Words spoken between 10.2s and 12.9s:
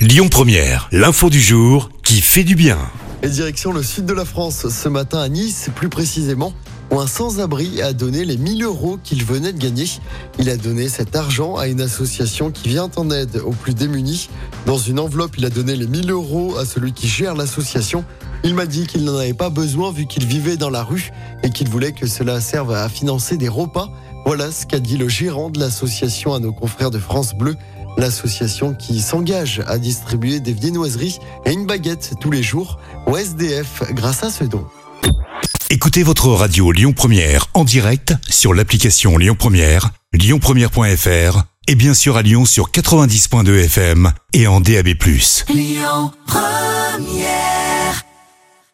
Il a donné cet argent à une association qui vient